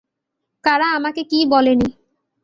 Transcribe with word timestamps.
কারা 0.63 0.87
আমাকে 0.97 1.21
কী 1.23 1.39
বলেনি? 1.51 1.87